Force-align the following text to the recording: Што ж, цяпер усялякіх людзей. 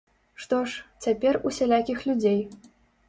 Што 0.45 0.61
ж, 0.71 0.79
цяпер 1.07 1.39
усялякіх 1.49 1.99
людзей. 2.11 2.41